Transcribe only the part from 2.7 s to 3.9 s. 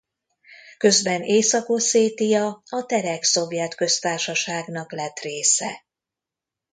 Terek Szovjet